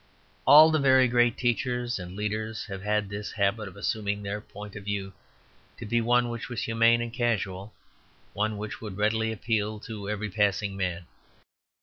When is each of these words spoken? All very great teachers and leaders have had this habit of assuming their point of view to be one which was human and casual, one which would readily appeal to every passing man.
All 0.47 0.71
very 0.71 1.07
great 1.07 1.37
teachers 1.37 1.99
and 1.99 2.15
leaders 2.15 2.65
have 2.65 2.81
had 2.81 3.07
this 3.07 3.33
habit 3.33 3.67
of 3.67 3.77
assuming 3.77 4.23
their 4.23 4.41
point 4.41 4.75
of 4.75 4.83
view 4.85 5.13
to 5.77 5.85
be 5.85 6.01
one 6.01 6.29
which 6.29 6.49
was 6.49 6.63
human 6.63 7.01
and 7.01 7.13
casual, 7.13 7.71
one 8.33 8.57
which 8.57 8.81
would 8.81 8.97
readily 8.97 9.31
appeal 9.31 9.79
to 9.81 10.09
every 10.09 10.31
passing 10.31 10.75
man. 10.75 11.05